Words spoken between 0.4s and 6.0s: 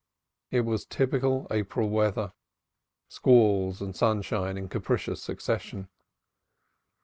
It was typical April weather squalls and sunshine in capricious succession.